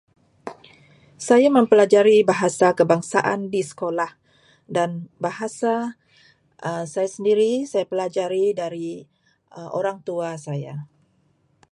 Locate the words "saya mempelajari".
1.27-2.17